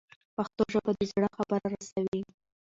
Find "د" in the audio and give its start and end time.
0.97-1.01